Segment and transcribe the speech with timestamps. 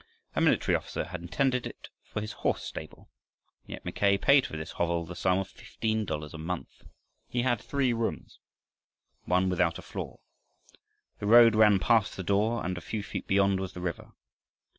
[0.35, 3.11] A military officer had intended it for his horse stable,
[3.61, 6.81] and yet Mackay paid for this hovel the sum of fifteen dollars a month.
[7.31, 8.39] It had three rooms,
[9.25, 10.21] one without a floor.
[11.19, 14.13] The road ran past the door, and a few feet beyond was the river.